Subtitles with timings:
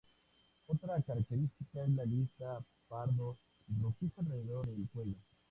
[0.65, 3.37] Otra característica es la lista pardo
[3.79, 5.17] rojiza alrededor del cuello.